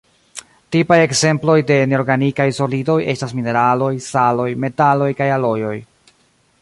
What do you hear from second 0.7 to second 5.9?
Tipaj ekzemploj de neorganikaj solidoj estas mineraloj, saloj, metaloj kaj alojoj.